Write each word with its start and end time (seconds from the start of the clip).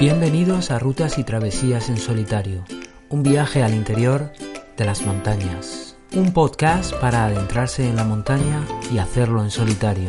Bienvenidos 0.00 0.70
a 0.70 0.78
Rutas 0.78 1.18
y 1.18 1.24
Travesías 1.24 1.88
en 1.88 1.96
Solitario, 1.96 2.64
un 3.08 3.24
viaje 3.24 3.64
al 3.64 3.74
interior 3.74 4.32
de 4.76 4.84
las 4.84 5.04
montañas. 5.04 5.96
Un 6.14 6.32
podcast 6.32 6.94
para 7.00 7.24
adentrarse 7.24 7.88
en 7.88 7.96
la 7.96 8.04
montaña 8.04 8.64
y 8.92 8.98
hacerlo 8.98 9.42
en 9.42 9.50
solitario. 9.50 10.08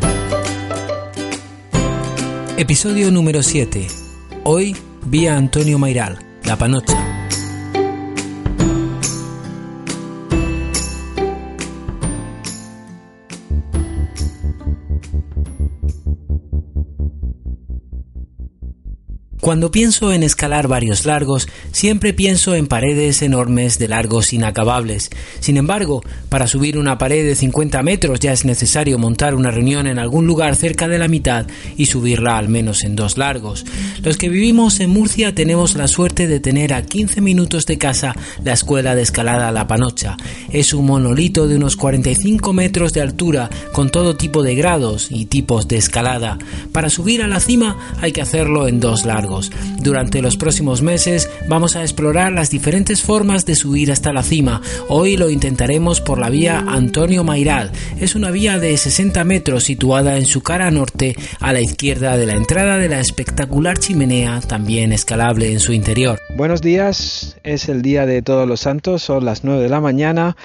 Episodio 2.56 3.10
número 3.10 3.42
7. 3.42 3.88
Hoy, 4.44 4.78
vía 5.08 5.36
Antonio 5.36 5.80
Mairal, 5.80 6.20
La 6.44 6.56
Panocha. 6.56 7.09
Cuando 19.50 19.72
pienso 19.72 20.14
en 20.14 20.22
escalar 20.22 20.68
varios 20.68 21.08
largos, 21.08 21.48
siempre 21.72 22.14
pienso 22.14 22.54
en 22.54 22.68
paredes 22.68 23.24
enormes 23.24 23.80
de 23.80 23.88
largos 23.88 24.32
inacabables. 24.32 25.10
Sin 25.40 25.58
embargo, 25.58 26.04
para 26.30 26.46
subir 26.46 26.78
una 26.78 27.00
pared 27.00 27.26
de 27.26 27.34
50 27.34 27.82
metros 27.82 28.20
ya 28.20 28.32
es 28.32 28.46
necesario 28.46 29.00
montar 29.00 29.34
una 29.34 29.50
reunión 29.50 29.88
en 29.88 29.98
algún 29.98 30.28
lugar 30.28 30.56
cerca 30.56 30.88
de 30.88 31.00
la 31.00 31.08
mitad 31.08 31.48
y 31.76 31.88
subirla 31.88 32.38
al 32.38 32.48
menos 32.48 32.84
en 32.84 32.96
dos 32.96 33.18
largos. 33.18 33.66
Los 34.04 34.18
que 34.18 34.30
vivimos 34.30 34.80
en 34.82 34.92
Murcia 34.92 35.34
tenemos 35.34 35.74
la 35.74 35.88
suerte 35.88 36.28
de 36.28 36.40
tener 36.40 36.72
a 36.72 36.84
15 36.84 37.20
minutos 37.20 37.66
de 37.66 37.80
casa 37.80 38.16
la 38.44 38.54
escuela 38.54 38.94
de 38.94 39.02
escalada 39.02 39.52
La 39.52 39.66
Panocha. 39.66 40.16
Es 40.52 40.76
un 40.76 40.86
monolito 40.86 41.48
de 41.48 41.56
unos 41.56 41.76
45 41.76 42.54
metros 42.54 42.94
de 42.94 43.02
altura 43.02 43.50
con 43.74 43.90
todo 43.90 44.16
tipo 44.16 44.44
de 44.44 44.54
grados 44.54 45.08
y 45.10 45.26
tipos 45.26 45.68
de 45.68 45.78
escalada. 45.78 46.38
Para 46.72 46.92
subir 46.92 47.24
a 47.24 47.28
la 47.28 47.40
cima 47.40 47.96
hay 48.00 48.12
que 48.12 48.22
hacerlo 48.22 48.68
en 48.68 48.80
dos 48.80 49.06
largos. 49.06 49.39
Durante 49.80 50.22
los 50.22 50.38
próximos 50.38 50.82
meses 50.82 51.30
vamos 51.48 51.76
a 51.76 51.82
explorar 51.82 52.32
las 52.32 52.50
diferentes 52.50 53.02
formas 53.02 53.46
de 53.46 53.56
subir 53.56 53.92
hasta 53.92 54.14
la 54.14 54.24
cima. 54.24 54.62
Hoy 54.88 55.18
lo 55.18 55.30
intentaremos 55.30 56.02
por 56.02 56.20
la 56.20 56.30
vía 56.30 56.64
Antonio 56.68 57.24
Mairal. 57.24 57.72
Es 58.00 58.16
una 58.16 58.32
vía 58.32 58.60
de 58.60 58.76
60 58.76 59.24
metros 59.24 59.64
situada 59.64 60.18
en 60.18 60.26
su 60.26 60.42
cara 60.42 60.72
norte 60.72 61.16
a 61.40 61.54
la 61.54 61.62
izquierda 61.62 62.18
de 62.18 62.26
la 62.26 62.34
entrada 62.34 62.78
de 62.78 62.90
la 62.90 63.00
espectacular 63.00 63.78
chimenea, 63.78 64.42
también 64.42 64.92
escalable 64.92 65.52
en 65.52 65.60
su 65.60 65.74
interior. 65.74 66.20
Buenos 66.36 66.62
días, 66.62 67.38
es 67.44 67.70
el 67.70 67.82
día 67.82 68.06
de 68.06 68.22
todos 68.22 68.48
los 68.48 68.60
santos, 68.62 69.04
son 69.04 69.26
las 69.26 69.44
9 69.44 69.64
de 69.64 69.70
la 69.70 69.82
mañana 69.82 70.36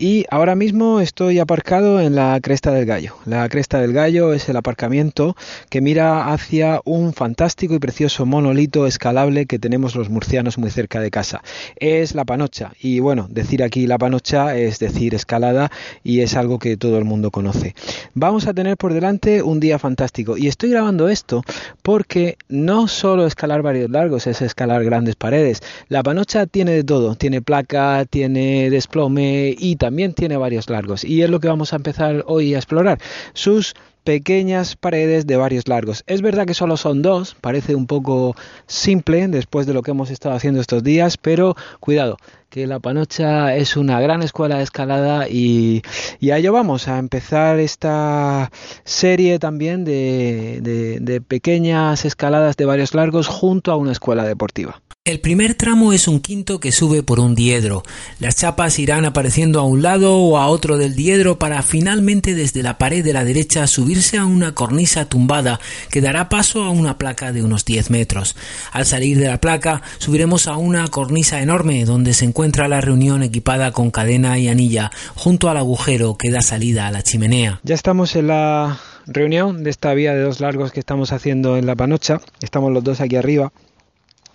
y 0.00 0.24
ahora 0.30 0.54
mismo 0.54 1.00
estoy 1.00 1.38
aparcado 1.40 2.00
en 2.00 2.14
la 2.14 2.38
Cresta 2.40 2.72
del 2.72 2.86
Gallo. 2.86 3.16
La 3.26 3.46
Cresta 3.50 3.82
del 3.82 3.92
Gallo 3.92 4.32
es 4.32 4.48
el 4.48 4.56
aparcamiento 4.56 5.36
que 5.68 5.82
mira 5.82 6.32
hacia 6.32 6.80
un 6.86 7.12
fantástico 7.12 7.74
y 7.74 7.78
precioso 7.78 8.24
monolito 8.30 8.86
escalable 8.86 9.44
que 9.44 9.58
tenemos 9.58 9.94
los 9.94 10.08
murcianos 10.08 10.56
muy 10.56 10.70
cerca 10.70 11.00
de 11.00 11.10
casa. 11.10 11.42
Es 11.76 12.14
la 12.14 12.24
Panocha 12.24 12.72
y 12.80 13.00
bueno, 13.00 13.26
decir 13.28 13.62
aquí 13.62 13.86
la 13.86 13.98
Panocha 13.98 14.56
es 14.56 14.78
decir 14.78 15.14
escalada 15.14 15.70
y 16.02 16.20
es 16.20 16.36
algo 16.36 16.58
que 16.58 16.76
todo 16.76 16.96
el 16.96 17.04
mundo 17.04 17.30
conoce. 17.30 17.74
Vamos 18.14 18.46
a 18.46 18.54
tener 18.54 18.76
por 18.76 18.94
delante 18.94 19.42
un 19.42 19.60
día 19.60 19.78
fantástico 19.78 20.38
y 20.38 20.46
estoy 20.46 20.70
grabando 20.70 21.08
esto 21.08 21.42
porque 21.82 22.38
no 22.48 22.88
solo 22.88 23.26
escalar 23.26 23.62
varios 23.62 23.90
largos 23.90 24.26
es 24.26 24.40
escalar 24.40 24.84
grandes 24.84 25.16
paredes. 25.16 25.62
La 25.88 26.02
Panocha 26.02 26.46
tiene 26.46 26.72
de 26.72 26.84
todo, 26.84 27.16
tiene 27.16 27.42
placa, 27.42 28.06
tiene 28.08 28.70
desplome 28.70 29.54
y 29.58 29.76
también 29.76 30.14
tiene 30.14 30.36
varios 30.36 30.70
largos 30.70 31.04
y 31.04 31.22
es 31.22 31.30
lo 31.30 31.40
que 31.40 31.48
vamos 31.48 31.72
a 31.72 31.76
empezar 31.76 32.24
hoy 32.26 32.54
a 32.54 32.58
explorar. 32.58 33.00
Sus 33.34 33.74
pequeñas 34.04 34.76
paredes 34.76 35.26
de 35.26 35.36
varios 35.36 35.68
largos. 35.68 36.04
Es 36.06 36.22
verdad 36.22 36.46
que 36.46 36.54
solo 36.54 36.76
son 36.76 37.02
dos, 37.02 37.36
parece 37.40 37.74
un 37.74 37.86
poco 37.86 38.34
simple 38.66 39.28
después 39.28 39.66
de 39.66 39.74
lo 39.74 39.82
que 39.82 39.90
hemos 39.90 40.10
estado 40.10 40.34
haciendo 40.34 40.60
estos 40.60 40.82
días, 40.82 41.16
pero 41.16 41.56
cuidado, 41.80 42.16
que 42.50 42.66
La 42.66 42.80
Panocha 42.80 43.54
es 43.54 43.76
una 43.76 44.00
gran 44.00 44.22
escuela 44.22 44.58
de 44.58 44.64
escalada 44.64 45.28
y, 45.28 45.82
y 46.18 46.32
a 46.32 46.38
ello 46.38 46.52
vamos, 46.52 46.88
a 46.88 46.98
empezar 46.98 47.60
esta 47.60 48.50
serie 48.82 49.38
también 49.38 49.84
de, 49.84 50.58
de, 50.60 50.98
de 50.98 51.20
pequeñas 51.20 52.04
escaladas 52.04 52.56
de 52.56 52.64
varios 52.64 52.92
largos 52.92 53.28
junto 53.28 53.70
a 53.70 53.76
una 53.76 53.92
escuela 53.92 54.24
deportiva. 54.24 54.82
El 55.06 55.18
primer 55.20 55.54
tramo 55.54 55.94
es 55.94 56.08
un 56.08 56.20
quinto 56.20 56.60
que 56.60 56.72
sube 56.72 57.02
por 57.02 57.20
un 57.20 57.34
diedro. 57.34 57.82
Las 58.18 58.36
chapas 58.36 58.78
irán 58.78 59.06
apareciendo 59.06 59.58
a 59.58 59.62
un 59.62 59.80
lado 59.80 60.18
o 60.18 60.36
a 60.36 60.46
otro 60.48 60.76
del 60.76 60.94
diedro 60.94 61.38
para 61.38 61.62
finalmente 61.62 62.34
desde 62.34 62.62
la 62.62 62.76
pared 62.76 63.02
de 63.02 63.14
la 63.14 63.24
derecha 63.24 63.66
subirse 63.66 64.18
a 64.18 64.26
una 64.26 64.54
cornisa 64.54 65.06
tumbada 65.08 65.58
que 65.90 66.02
dará 66.02 66.28
paso 66.28 66.64
a 66.64 66.68
una 66.68 66.98
placa 66.98 67.32
de 67.32 67.42
unos 67.42 67.64
10 67.64 67.88
metros. 67.88 68.36
Al 68.72 68.84
salir 68.84 69.18
de 69.18 69.28
la 69.28 69.40
placa 69.40 69.80
subiremos 69.96 70.46
a 70.46 70.58
una 70.58 70.86
cornisa 70.88 71.40
enorme 71.40 71.86
donde 71.86 72.12
se 72.12 72.26
encuentra 72.26 72.39
la 72.40 72.80
reunión 72.80 73.22
equipada 73.22 73.70
con 73.70 73.90
cadena 73.90 74.38
y 74.38 74.48
anilla 74.48 74.90
junto 75.14 75.50
al 75.50 75.58
agujero 75.58 76.16
que 76.16 76.30
da 76.30 76.40
salida 76.40 76.86
a 76.86 76.90
la 76.90 77.02
chimenea. 77.02 77.60
Ya 77.64 77.74
estamos 77.74 78.16
en 78.16 78.28
la 78.28 78.78
reunión 79.06 79.62
de 79.62 79.70
esta 79.70 79.92
vía 79.92 80.14
de 80.14 80.22
dos 80.22 80.40
largos 80.40 80.72
que 80.72 80.80
estamos 80.80 81.12
haciendo 81.12 81.58
en 81.58 81.66
la 81.66 81.76
panocha. 81.76 82.20
Estamos 82.40 82.72
los 82.72 82.82
dos 82.82 83.00
aquí 83.00 83.16
arriba. 83.16 83.52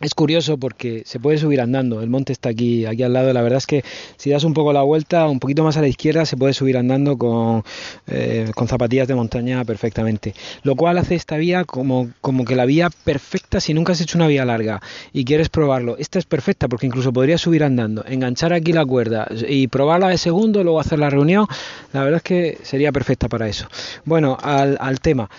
Es 0.01 0.13
curioso 0.13 0.57
porque 0.57 1.03
se 1.06 1.19
puede 1.19 1.38
subir 1.38 1.61
andando, 1.61 2.01
el 2.01 2.09
monte 2.09 2.33
está 2.33 2.50
aquí, 2.50 2.85
aquí 2.85 3.01
al 3.03 3.13
lado, 3.13 3.31
la 3.31 3.41
verdad 3.41 3.57
es 3.57 3.66
que 3.66 3.83
si 4.17 4.29
das 4.29 4.44
un 4.44 4.53
poco 4.53 4.73
la 4.73 4.81
vuelta, 4.81 5.28
un 5.28 5.39
poquito 5.39 5.63
más 5.63 5.78
a 5.78 5.81
la 5.81 5.88
izquierda, 5.88 6.25
se 6.25 6.35
puede 6.35 6.53
subir 6.53 6.78
andando 6.78 7.17
con, 7.17 7.63
eh, 8.07 8.51
con 8.56 8.67
zapatillas 8.67 9.07
de 9.07 9.16
montaña 9.16 9.63
perfectamente, 9.63 10.33
lo 10.63 10.75
cual 10.75 10.97
hace 10.97 11.16
esta 11.16 11.38
vía 11.38 11.63
como, 11.63 12.09
como 12.19 12.44
que 12.44 12.57
la 12.57 12.66
vía 12.66 12.89
perfecta 13.06 13.61
si 13.61 13.73
nunca 13.73 13.94
has 13.94 14.01
hecho 14.01 14.17
una 14.17 14.28
vía 14.28 14.44
larga 14.44 14.81
y 15.13 15.23
quieres 15.23 15.47
probarlo, 15.47 15.95
esta 15.97 16.19
es 16.19 16.25
perfecta 16.25 16.67
porque 16.67 16.88
incluso 16.88 17.13
podrías 17.13 17.39
subir 17.39 17.63
andando, 17.63 18.03
enganchar 18.06 18.51
aquí 18.51 18.73
la 18.73 18.85
cuerda 18.85 19.27
y 19.47 19.67
probarla 19.67 20.09
de 20.09 20.17
segundo, 20.17 20.62
luego 20.63 20.81
hacer 20.81 21.00
la 21.00 21.09
reunión, 21.09 21.47
la 21.94 22.03
verdad 22.03 22.17
es 22.17 22.23
que 22.23 22.57
sería 22.63 22.91
perfecta 22.91 23.29
para 23.29 23.47
eso. 23.47 23.67
Bueno, 24.03 24.38
al, 24.41 24.77
al 24.81 25.00
tema 25.00 25.29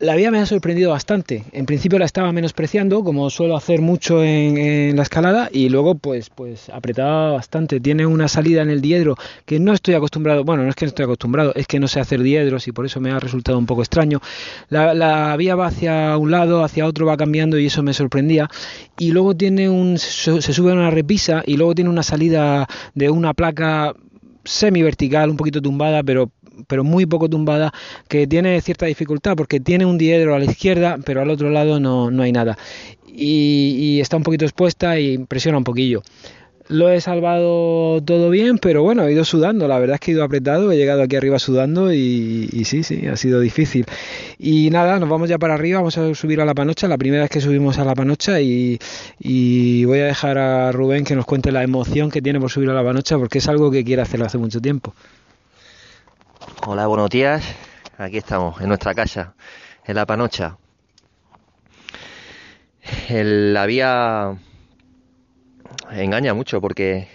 la 0.00 0.16
vía 0.16 0.30
me 0.30 0.38
ha 0.38 0.46
sorprendido 0.46 0.90
bastante. 0.90 1.44
En 1.52 1.66
principio 1.66 1.98
la 1.98 2.04
estaba 2.04 2.32
menospreciando, 2.32 3.04
como 3.04 3.30
suelo 3.30 3.56
hacer 3.56 3.80
mucho 3.80 4.24
en, 4.24 4.96
la 4.96 5.02
escalada, 5.02 5.48
y 5.52 5.68
luego 5.68 5.94
pues, 5.94 6.30
pues 6.30 6.68
apretaba 6.68 7.32
bastante. 7.32 7.80
Tiene 7.80 8.04
una 8.04 8.28
salida 8.28 8.62
en 8.62 8.70
el 8.70 8.80
diedro 8.80 9.16
que 9.46 9.60
no 9.60 9.72
estoy 9.72 9.94
acostumbrado, 9.94 10.44
bueno, 10.44 10.64
no 10.64 10.70
es 10.70 10.74
que 10.74 10.84
no 10.84 10.88
estoy 10.88 11.04
acostumbrado, 11.04 11.52
es 11.54 11.66
que 11.66 11.78
no 11.78 11.86
sé 11.86 12.00
hacer 12.00 12.22
diedros 12.22 12.66
y 12.66 12.72
por 12.72 12.86
eso 12.86 13.00
me 13.00 13.12
ha 13.12 13.20
resultado 13.20 13.56
un 13.56 13.66
poco 13.66 13.82
extraño. 13.82 14.20
La, 14.68 14.94
la 14.94 15.36
vía 15.36 15.54
va 15.54 15.68
hacia 15.68 16.16
un 16.18 16.30
lado, 16.30 16.64
hacia 16.64 16.86
otro 16.86 17.06
va 17.06 17.16
cambiando 17.16 17.58
y 17.58 17.66
eso 17.66 17.82
me 17.82 17.94
sorprendía. 17.94 18.50
Y 18.98 19.12
luego 19.12 19.36
tiene 19.36 19.68
un, 19.68 19.98
se 19.98 20.40
sube 20.40 20.72
a 20.72 20.74
una 20.74 20.90
repisa 20.90 21.42
y 21.46 21.56
luego 21.56 21.74
tiene 21.74 21.90
una 21.90 22.02
salida 22.02 22.66
de 22.94 23.10
una 23.10 23.32
placa 23.32 23.94
semi 24.44 24.82
vertical, 24.82 25.30
un 25.30 25.36
poquito 25.36 25.62
tumbada, 25.62 26.02
pero 26.02 26.30
pero 26.66 26.84
muy 26.84 27.06
poco 27.06 27.28
tumbada, 27.28 27.72
que 28.08 28.26
tiene 28.26 28.60
cierta 28.60 28.86
dificultad 28.86 29.36
porque 29.36 29.60
tiene 29.60 29.86
un 29.86 29.98
diedro 29.98 30.34
a 30.34 30.38
la 30.38 30.44
izquierda, 30.44 30.98
pero 31.04 31.22
al 31.22 31.30
otro 31.30 31.50
lado 31.50 31.80
no, 31.80 32.10
no 32.10 32.22
hay 32.22 32.32
nada. 32.32 32.56
Y, 33.16 34.00
está 34.00 34.16
un 34.16 34.24
poquito 34.24 34.44
expuesta 34.44 34.98
y 34.98 35.18
presiona 35.18 35.58
un 35.58 35.64
poquillo. 35.64 36.02
Lo 36.66 36.90
he 36.90 37.00
salvado 37.02 38.02
todo 38.02 38.30
bien, 38.30 38.56
pero 38.56 38.82
bueno, 38.82 39.06
he 39.06 39.12
ido 39.12 39.24
sudando, 39.26 39.68
la 39.68 39.78
verdad 39.78 39.96
es 39.96 40.00
que 40.00 40.10
he 40.10 40.14
ido 40.14 40.24
apretado, 40.24 40.72
he 40.72 40.78
llegado 40.78 41.02
aquí 41.02 41.14
arriba 41.14 41.38
sudando 41.38 41.92
y, 41.92 42.48
sí, 42.64 42.82
sí, 42.82 43.06
ha 43.06 43.16
sido 43.16 43.38
difícil. 43.40 43.84
Y 44.38 44.70
nada, 44.70 44.98
nos 44.98 45.10
vamos 45.10 45.28
ya 45.28 45.38
para 45.38 45.54
arriba, 45.54 45.78
vamos 45.80 45.98
a 45.98 46.14
subir 46.14 46.40
a 46.40 46.46
la 46.46 46.54
panocha, 46.54 46.88
la 46.88 46.96
primera 46.96 47.24
vez 47.24 47.30
que 47.30 47.42
subimos 47.42 47.78
a 47.78 47.84
la 47.84 47.94
panocha 47.94 48.40
y, 48.40 48.78
y 49.20 49.84
voy 49.84 49.98
a 49.98 50.06
dejar 50.06 50.38
a 50.38 50.72
Rubén 50.72 51.04
que 51.04 51.14
nos 51.14 51.26
cuente 51.26 51.52
la 51.52 51.62
emoción 51.62 52.10
que 52.10 52.22
tiene 52.22 52.40
por 52.40 52.50
subir 52.50 52.70
a 52.70 52.74
la 52.74 52.82
panocha 52.82 53.18
porque 53.18 53.38
es 53.38 53.48
algo 53.48 53.70
que 53.70 53.84
quiere 53.84 54.00
hacer 54.00 54.22
hace 54.22 54.38
mucho 54.38 54.60
tiempo. 54.60 54.94
Hola, 56.66 56.86
buenos 56.86 57.10
días. 57.10 57.42
Aquí 57.96 58.18
estamos, 58.18 58.60
en 58.60 58.68
nuestra 58.68 58.94
casa, 58.94 59.34
en 59.84 59.94
La 59.94 60.04
Panocha. 60.04 60.58
La 63.08 63.66
vía 63.66 64.36
engaña 65.90 66.34
mucho 66.34 66.60
porque 66.60 67.08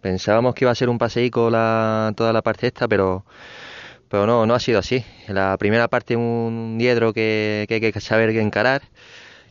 pensábamos 0.00 0.54
que 0.54 0.64
iba 0.64 0.70
a 0.70 0.74
ser 0.74 0.88
un 0.88 0.98
paseico 0.98 1.50
la, 1.50 2.12
toda 2.16 2.32
la 2.32 2.42
parte 2.42 2.68
esta, 2.68 2.86
pero 2.86 3.24
no, 4.10 4.46
no 4.46 4.54
ha 4.54 4.60
sido 4.60 4.78
así. 4.78 5.04
La 5.26 5.56
primera 5.58 5.88
parte 5.88 6.16
un 6.16 6.76
diedro 6.78 7.12
que, 7.12 7.66
hay 7.68 7.92
que 7.92 8.00
saber 8.00 8.30
encarar. 8.30 8.82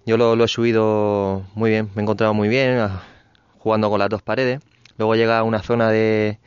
Yo 0.05 0.17
lo, 0.17 0.35
lo, 0.35 0.45
he 0.45 0.47
subido 0.47 1.45
muy 1.55 1.71
bien, 1.71 1.89
me 1.95 2.01
he 2.01 2.03
encontrado 2.03 2.33
muy 2.33 2.47
bien 2.47 2.89
jugando 3.57 3.89
con 3.89 3.99
las 3.99 4.09
dos 4.09 4.21
paredes. 4.21 4.61
Luego 4.97 5.15
llega 5.15 5.43
una 5.43 5.61
zona 5.61 5.89
de, 5.89 6.39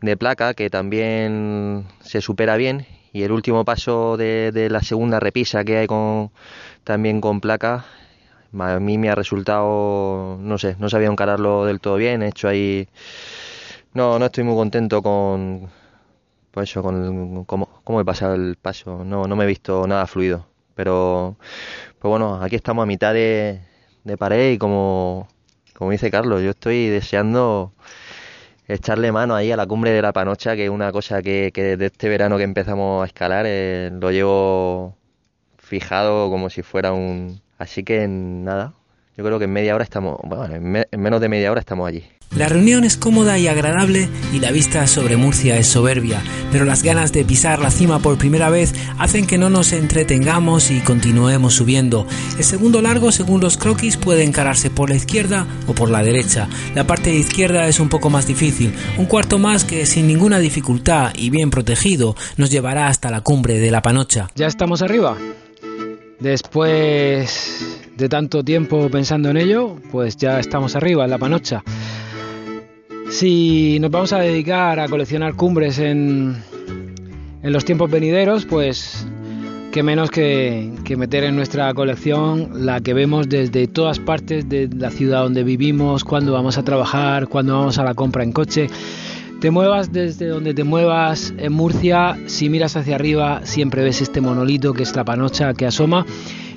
de 0.00 0.16
placa 0.16 0.54
que 0.54 0.70
también 0.70 1.86
se 2.00 2.20
supera 2.20 2.56
bien. 2.56 2.86
Y 3.12 3.22
el 3.22 3.32
último 3.32 3.64
paso 3.64 4.16
de, 4.16 4.68
la 4.70 4.80
segunda 4.82 5.20
repisa 5.20 5.64
que 5.64 5.78
hay 5.78 5.86
con 5.86 6.30
también 6.84 7.20
con 7.20 7.40
placa 7.40 7.84
a 8.60 8.78
mí 8.78 8.98
me 8.98 9.10
ha 9.10 9.14
resultado 9.14 10.36
no 10.40 10.58
sé 10.58 10.76
no 10.78 10.88
sabía 10.88 11.08
encararlo 11.08 11.64
del 11.64 11.80
todo 11.80 11.96
bien. 11.96 12.22
He 12.22 12.28
hecho 12.28 12.48
ahí 12.48 12.88
no 13.92 14.18
no 14.18 14.26
estoy 14.26 14.44
muy 14.44 14.54
contento 14.54 15.02
con 15.02 15.70
pues 16.50 16.70
eso 16.70 16.82
con 16.82 17.44
cómo, 17.46 17.68
cómo 17.84 18.00
he 18.00 18.04
pasado 18.04 18.34
el 18.34 18.56
paso. 18.60 19.04
No 19.04 19.26
no 19.26 19.36
me 19.36 19.44
he 19.44 19.46
visto 19.46 19.86
nada 19.86 20.06
fluido. 20.06 20.46
Pero 20.74 21.36
pues 21.98 22.10
bueno 22.10 22.40
aquí 22.42 22.56
estamos 22.56 22.82
a 22.82 22.86
mitad 22.86 23.14
de, 23.14 23.60
de 24.04 24.16
pared 24.16 24.52
y 24.52 24.58
como 24.58 25.28
como 25.74 25.90
dice 25.90 26.10
Carlos 26.10 26.42
yo 26.42 26.50
estoy 26.50 26.88
deseando 26.88 27.72
echarle 28.66 29.12
mano 29.12 29.34
ahí 29.34 29.52
a 29.52 29.56
la 29.56 29.66
cumbre 29.66 29.90
de 29.90 30.02
la 30.02 30.12
Panocha, 30.12 30.56
que 30.56 30.64
es 30.64 30.70
una 30.70 30.92
cosa 30.92 31.22
que, 31.22 31.50
que 31.52 31.62
desde 31.62 31.86
este 31.86 32.08
verano 32.08 32.36
que 32.36 32.44
empezamos 32.44 33.02
a 33.02 33.06
escalar 33.06 33.44
eh, 33.46 33.90
lo 33.92 34.10
llevo 34.10 34.96
fijado 35.58 36.30
como 36.30 36.50
si 36.50 36.62
fuera 36.62 36.92
un... 36.92 37.40
Así 37.58 37.84
que 37.84 38.06
nada, 38.08 38.74
yo 39.16 39.24
creo 39.24 39.38
que 39.38 39.44
en 39.44 39.52
media 39.52 39.74
hora 39.74 39.84
estamos, 39.84 40.18
bueno, 40.24 40.54
en, 40.54 40.62
me, 40.64 40.86
en 40.90 41.00
menos 41.00 41.20
de 41.20 41.28
media 41.28 41.50
hora 41.50 41.60
estamos 41.60 41.88
allí. 41.88 42.04
La 42.36 42.48
reunión 42.48 42.82
es 42.82 42.96
cómoda 42.96 43.38
y 43.38 43.46
agradable 43.46 44.08
y 44.32 44.40
la 44.40 44.50
vista 44.50 44.88
sobre 44.88 45.16
Murcia 45.16 45.56
es 45.56 45.68
soberbia, 45.68 46.20
pero 46.50 46.64
las 46.64 46.82
ganas 46.82 47.12
de 47.12 47.24
pisar 47.24 47.60
la 47.60 47.70
cima 47.70 48.00
por 48.00 48.18
primera 48.18 48.50
vez 48.50 48.74
hacen 48.98 49.26
que 49.26 49.38
no 49.38 49.50
nos 49.50 49.72
entretengamos 49.72 50.72
y 50.72 50.80
continuemos 50.80 51.54
subiendo. 51.54 52.08
El 52.36 52.42
segundo 52.42 52.82
largo, 52.82 53.12
según 53.12 53.40
los 53.40 53.56
croquis, 53.56 53.96
puede 53.96 54.24
encararse 54.24 54.68
por 54.68 54.90
la 54.90 54.96
izquierda 54.96 55.46
o 55.68 55.74
por 55.74 55.90
la 55.90 56.02
derecha. 56.02 56.48
La 56.74 56.88
parte 56.88 57.14
izquierda 57.14 57.68
es 57.68 57.78
un 57.78 57.88
poco 57.88 58.10
más 58.10 58.26
difícil, 58.26 58.74
un 58.98 59.06
cuarto 59.06 59.38
más 59.38 59.64
que 59.64 59.86
sin 59.86 60.08
ninguna 60.08 60.40
dificultad 60.40 61.12
y 61.14 61.30
bien 61.30 61.50
protegido 61.50 62.16
nos 62.36 62.50
llevará 62.50 62.88
hasta 62.88 63.10
la 63.12 63.20
cumbre 63.20 63.60
de 63.60 63.70
la 63.70 63.80
Panocha. 63.80 64.28
Ya 64.34 64.48
estamos 64.48 64.82
arriba. 64.82 65.16
Después 66.18 67.80
de 67.96 68.08
tanto 68.08 68.42
tiempo 68.42 68.88
pensando 68.90 69.30
en 69.30 69.36
ello, 69.36 69.76
pues 69.92 70.16
ya 70.16 70.40
estamos 70.40 70.74
arriba 70.74 71.04
en 71.04 71.10
la 71.10 71.18
Panocha. 71.18 71.62
Si 73.10 73.78
nos 73.80 73.90
vamos 73.90 74.12
a 74.12 74.18
dedicar 74.18 74.80
a 74.80 74.88
coleccionar 74.88 75.34
cumbres 75.34 75.78
en, 75.78 76.36
los 77.42 77.64
tiempos 77.64 77.90
venideros, 77.90 78.46
pues 78.46 79.06
qué 79.72 79.82
menos 79.82 80.10
que, 80.10 80.72
que, 80.84 80.96
meter 80.96 81.24
en 81.24 81.36
nuestra 81.36 81.72
colección 81.74 82.66
la 82.66 82.80
que 82.80 82.94
vemos 82.94 83.28
desde 83.28 83.66
todas 83.66 83.98
partes 83.98 84.48
de 84.48 84.68
la 84.68 84.90
ciudad 84.90 85.22
donde 85.22 85.44
vivimos, 85.44 86.04
cuando 86.04 86.32
vamos 86.32 86.58
a 86.58 86.64
trabajar, 86.64 87.28
cuando 87.28 87.58
vamos 87.58 87.78
a 87.78 87.84
la 87.84 87.94
compra 87.94 88.24
en 88.24 88.32
coche. 88.32 88.68
Te 89.44 89.50
muevas 89.50 89.92
desde 89.92 90.28
donde 90.28 90.54
te 90.54 90.64
muevas 90.64 91.34
en 91.36 91.52
Murcia, 91.52 92.16
si 92.24 92.48
miras 92.48 92.76
hacia 92.76 92.94
arriba 92.94 93.42
siempre 93.44 93.84
ves 93.84 94.00
este 94.00 94.22
monolito 94.22 94.72
que 94.72 94.84
es 94.84 94.96
la 94.96 95.04
panocha 95.04 95.52
que 95.52 95.66
asoma 95.66 96.06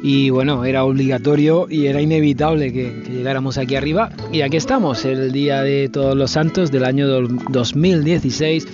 y 0.01 0.29
bueno, 0.29 0.63
era 0.63 0.85
obligatorio 0.85 1.67
y 1.69 1.87
era 1.87 2.01
inevitable 2.01 2.71
que, 2.71 3.01
que, 3.03 3.11
llegáramos 3.11 3.57
aquí 3.57 3.75
arriba. 3.75 4.11
Y 4.31 4.39
aquí 4.39 4.55
estamos, 4.55 5.03
el 5.03 5.33
día 5.33 5.63
de 5.63 5.89
todos 5.89 6.15
los 6.15 6.31
santos 6.31 6.71
del 6.71 6.85
año 6.85 7.09
2016. 7.09 8.65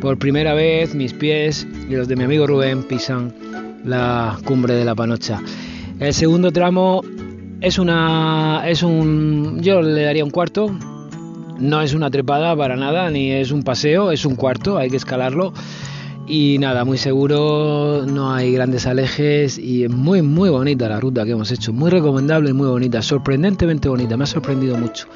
Por 0.00 0.18
primera 0.18 0.54
vez 0.54 0.94
mis 0.94 1.12
pies 1.12 1.66
y 1.90 1.96
los 1.96 2.06
de 2.06 2.14
mi 2.14 2.22
amigo 2.22 2.46
Rubén 2.46 2.84
pisan 2.84 3.34
la 3.84 4.38
cumbre 4.44 4.74
de 4.74 4.84
la 4.84 4.94
Panocha. 4.94 5.42
El 5.98 6.14
segundo 6.14 6.52
tramo 6.52 7.02
es 7.60 7.76
una 7.80 8.62
es 8.68 8.84
un 8.84 9.58
yo 9.62 9.82
le 9.82 10.02
daría 10.02 10.22
un 10.22 10.30
cuarto. 10.30 10.70
No 11.58 11.82
es 11.82 11.94
una 11.94 12.10
trepada 12.10 12.56
para 12.56 12.76
nada, 12.76 13.10
ni 13.10 13.32
es 13.32 13.50
un 13.50 13.62
paseo, 13.62 14.12
es 14.12 14.24
un 14.24 14.36
cuarto, 14.36 14.78
hay 14.78 14.90
que 14.90 14.96
escalarlo 14.96 15.52
y 16.28 16.58
nada, 16.58 16.84
muy 16.84 16.98
seguro, 16.98 18.04
no 18.06 18.34
hay 18.34 18.52
grandes 18.52 18.86
alejes 18.86 19.58
y 19.58 19.84
es 19.84 19.90
muy 19.90 20.20
muy 20.20 20.50
bonita 20.50 20.86
la 20.88 21.00
ruta 21.00 21.24
que 21.24 21.30
hemos 21.30 21.50
hecho, 21.50 21.72
muy 21.72 21.90
recomendable 21.90 22.50
y 22.50 22.52
muy 22.52 22.68
bonita, 22.68 23.00
sorprendentemente 23.00 23.88
bonita, 23.88 24.16
me 24.16 24.24
ha 24.24 24.26
sorprendido 24.26 24.76
mucho 24.76 25.06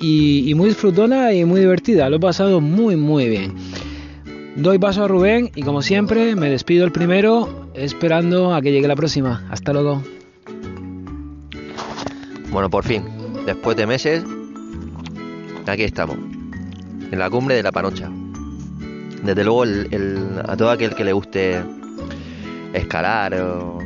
y, 0.00 0.52
muy 0.56 0.68
disfrutona 0.70 1.32
y 1.34 1.44
muy 1.44 1.60
divertida, 1.60 2.08
lo 2.08 2.16
he 2.16 2.20
pasado 2.20 2.60
muy 2.60 2.96
muy 2.96 3.28
bien. 3.28 3.54
Doy 4.56 4.78
paso 4.78 5.04
a 5.04 5.08
Rubén 5.08 5.50
y 5.54 5.62
como 5.62 5.82
siempre 5.82 6.36
me 6.36 6.48
despido 6.48 6.84
el 6.84 6.92
primero 6.92 7.68
esperando 7.74 8.54
a 8.54 8.62
que 8.62 8.70
llegue 8.70 8.86
la 8.86 8.94
próxima. 8.94 9.44
Hasta 9.50 9.72
luego. 9.72 10.00
Bueno, 12.52 12.70
por 12.70 12.84
fin, 12.84 13.02
después 13.46 13.76
de 13.76 13.86
meses, 13.88 14.24
aquí 15.72 15.84
estamos, 15.84 16.16
en 16.16 17.18
la 17.18 17.30
cumbre 17.30 17.54
de 17.54 17.62
la 17.62 17.72
Panocha 17.72 18.10
desde 19.24 19.42
luego 19.42 19.64
el, 19.64 20.42
a 20.46 20.56
todo 20.56 20.70
aquel 20.70 20.94
que 20.94 21.02
le 21.02 21.12
guste 21.12 21.62
escalar 22.74 23.34
o, 23.34 23.78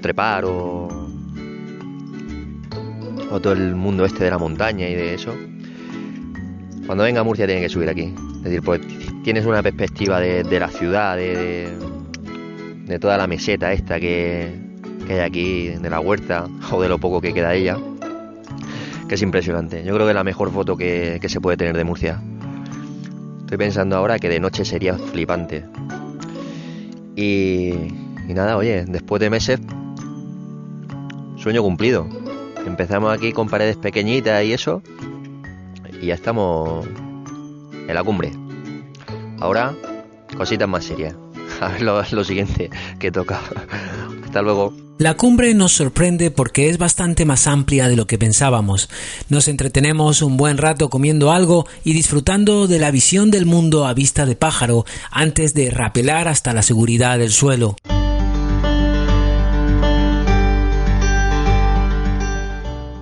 trepar 0.00 0.44
o, 0.44 0.88
o, 3.30 3.40
todo 3.40 3.52
el 3.54 3.74
mundo 3.74 4.04
este 4.04 4.24
de 4.24 4.30
la 4.30 4.38
montaña 4.38 4.88
y 4.88 4.94
de 4.94 5.14
eso, 5.14 5.34
cuando 6.86 7.04
venga 7.04 7.20
a 7.20 7.24
Murcia 7.24 7.46
tiene 7.46 7.62
que 7.62 7.68
subir 7.68 7.88
aquí. 7.88 8.14
Es 8.36 8.44
decir, 8.44 8.62
pues 8.62 8.80
tienes 9.22 9.46
una 9.46 9.62
perspectiva 9.62 10.20
de, 10.20 10.42
de 10.42 10.60
la 10.60 10.68
ciudad, 10.68 11.16
de, 11.16 11.68
de, 12.86 12.98
toda 12.98 13.16
la 13.16 13.26
meseta 13.26 13.72
esta 13.72 14.00
que, 14.00 14.52
que 15.06 15.14
hay 15.14 15.20
aquí, 15.20 15.68
de 15.68 15.90
la 15.90 16.00
huerta 16.00 16.46
o 16.70 16.82
de 16.82 16.88
lo 16.88 16.98
poco 16.98 17.20
que 17.20 17.32
queda 17.32 17.54
ella, 17.54 17.78
que 19.12 19.16
es 19.16 19.22
impresionante. 19.22 19.84
Yo 19.84 19.92
creo 19.92 20.06
que 20.06 20.12
es 20.12 20.14
la 20.14 20.24
mejor 20.24 20.50
foto 20.50 20.74
que, 20.74 21.20
se 21.22 21.38
puede 21.38 21.58
tener 21.58 21.76
de 21.76 21.84
Murcia. 21.84 22.18
Estoy 23.40 23.58
pensando 23.58 23.94
ahora 23.94 24.18
que 24.18 24.30
de 24.30 24.40
noche 24.40 24.64
sería 24.64 24.94
flipante. 24.96 25.66
Y, 27.14 27.74
y 28.26 28.32
nada, 28.34 28.56
oye, 28.56 28.86
después 28.86 29.20
de 29.20 29.28
meses, 29.28 29.60
sueño 31.36 31.60
cumplido. 31.60 32.08
Empezamos 32.64 33.12
aquí 33.12 33.34
con 33.34 33.50
paredes 33.50 33.76
pequeñitas 33.76 34.46
y 34.46 34.54
eso, 34.54 34.82
y 36.00 36.06
ya 36.06 36.14
estamos 36.14 36.86
en 37.86 37.94
la 37.94 38.02
cumbre. 38.02 38.32
Ahora, 39.40 39.74
cositas 40.38 40.70
más 40.70 40.86
serias. 40.86 41.14
A 41.60 41.68
ver 41.68 41.82
lo, 41.82 42.02
lo 42.12 42.24
siguiente 42.24 42.70
que 42.98 43.12
toca. 43.12 43.42
Hasta 44.24 44.40
luego. 44.40 44.81
La 45.02 45.14
cumbre 45.14 45.52
nos 45.52 45.72
sorprende 45.72 46.30
porque 46.30 46.68
es 46.68 46.78
bastante 46.78 47.24
más 47.24 47.48
amplia 47.48 47.88
de 47.88 47.96
lo 47.96 48.06
que 48.06 48.18
pensábamos. 48.18 48.88
Nos 49.28 49.48
entretenemos 49.48 50.22
un 50.22 50.36
buen 50.36 50.58
rato 50.58 50.90
comiendo 50.90 51.32
algo 51.32 51.66
y 51.82 51.92
disfrutando 51.92 52.68
de 52.68 52.78
la 52.78 52.92
visión 52.92 53.32
del 53.32 53.44
mundo 53.44 53.84
a 53.84 53.94
vista 53.94 54.26
de 54.26 54.36
pájaro 54.36 54.86
antes 55.10 55.54
de 55.54 55.70
rapelar 55.70 56.28
hasta 56.28 56.52
la 56.52 56.62
seguridad 56.62 57.18
del 57.18 57.32
suelo. 57.32 57.74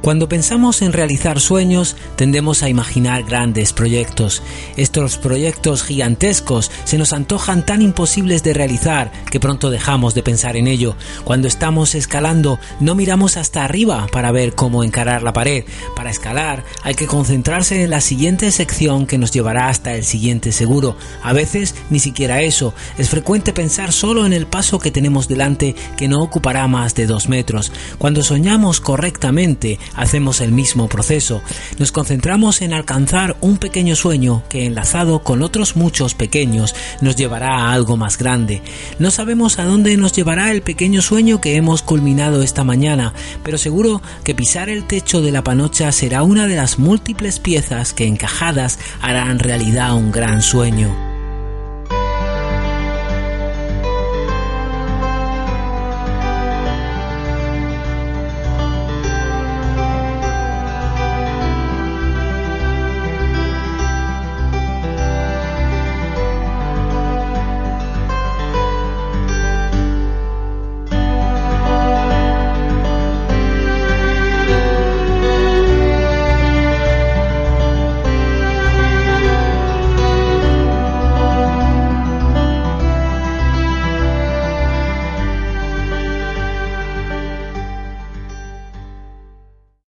Cuando 0.03 0.31
pensamos 0.31 0.81
en 0.81 0.95
realizar 0.95 1.41
sueños, 1.41 1.95
tendemos 2.17 2.63
a 2.63 2.71
imaginar 2.71 3.23
grandes 3.23 3.75
proyectos. 3.75 4.43
Estos 4.79 5.19
proyectos 5.19 5.83
gigantescos 5.83 6.71
se 6.85 6.97
nos 6.97 7.13
antojan 7.13 7.67
tan 7.67 7.83
imposibles 7.83 8.43
de 8.43 8.55
realizar 8.55 9.13
que 9.31 9.41
pronto 9.41 9.69
dejamos 9.69 10.15
de 10.15 10.23
pensar 10.23 10.57
en 10.57 10.69
ello. 10.69 10.97
Cuando 11.25 11.49
estamos 11.49 11.95
escalando, 11.95 12.59
no 12.81 12.95
miramos 12.95 13.37
hasta 13.37 13.63
arriba 13.63 14.07
para 14.11 14.33
ver 14.33 14.55
cómo 14.55 14.85
encarar 14.85 15.23
la 15.23 15.35
pared. 15.35 15.65
Para 15.95 16.09
escalar, 16.09 16.65
hay 16.83 16.95
que 16.95 17.07
concentrarse 17.07 17.85
en 17.85 17.91
la 17.91 18.01
siguiente 18.01 18.51
sección 18.53 19.07
que 19.07 19.19
nos 19.19 19.33
llevará 19.33 19.69
hasta 19.69 19.95
el 19.95 20.05
siguiente 20.05 20.53
seguro. 20.53 20.97
A 21.23 21.35
veces, 21.35 21.75
ni 21.91 21.99
siquiera 21.99 22.41
eso. 22.41 22.73
Es 22.97 23.11
frecuente 23.11 23.53
pensar 23.53 23.93
solo 23.93 24.25
en 24.25 24.33
el 24.33 24.47
paso 24.47 24.79
que 24.79 24.91
tenemos 24.91 25.29
delante 25.29 25.77
que 25.99 26.09
no 26.09 26.23
ocupará 26.23 26.67
más 26.69 26.95
de 26.95 27.07
dos 27.07 27.29
metros. 27.29 27.71
Cuando 27.99 28.23
soñamos 28.23 28.81
correctamente, 28.81 29.79
hacemos 29.95 30.41
el 30.41 30.53
mismo 30.53 30.89
proceso. 30.89 31.43
Nos 31.79 31.93
concentramos 31.93 32.63
en 32.63 32.73
alcanzar 32.73 33.37
un 33.41 33.59
pequeño 33.59 33.97
sueño 33.97 34.43
que 34.49 34.67
enlazado 34.67 35.23
con 35.23 35.43
otros 35.43 35.77
muchos 35.77 36.15
pequeños 36.15 36.75
nos 37.01 37.17
llevará 37.17 37.59
a 37.59 37.73
algo 37.73 37.97
más 37.97 38.19
grande. 38.19 38.63
No 38.99 39.11
sabemos 39.11 39.59
a 39.59 39.65
dónde 39.65 39.97
nos 39.97 40.13
llevará 40.13 40.51
el 40.51 40.63
pequeño 40.63 41.03
sueño 41.03 41.41
que 41.41 41.57
hemos 41.57 41.83
culminado 41.83 42.43
esta 42.43 42.65
mañana, 42.65 43.15
pero 43.43 43.59
seguro 43.59 44.03
que 44.25 44.35
pisar 44.35 44.69
el 44.69 44.87
techo 44.87 45.21
de 45.21 45.33
la 45.33 45.45
panocha 45.45 45.93
será 45.93 46.23
una 46.23 46.47
de 46.47 46.57
las 46.57 46.79
múltiples 46.79 47.39
piezas 47.39 47.93
que 47.93 48.07
encajadas 48.07 48.79
harán 49.01 49.39
realidad 49.39 49.95
un 49.95 50.11
gran 50.11 50.43
sueño. 50.43 51.10